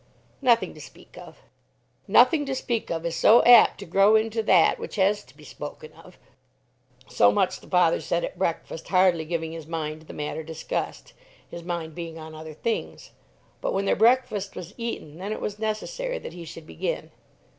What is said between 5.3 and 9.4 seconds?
be spoken of." So much the father said at breakfast, hardly